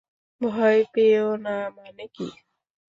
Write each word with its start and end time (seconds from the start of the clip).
ভয় 0.41 0.81
পেও 0.93 1.27
না 1.37 1.55
মানে 1.77 2.05
কী? 2.15 2.27